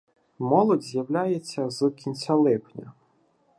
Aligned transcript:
Молодь 0.39 0.83
з'являється 0.83 1.69
з 1.69 1.89
кінця 1.89 2.33
липня. 2.35 2.93